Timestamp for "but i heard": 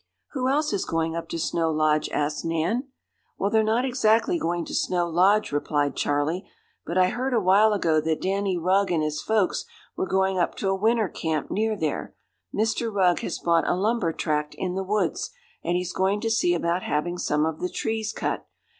6.87-7.35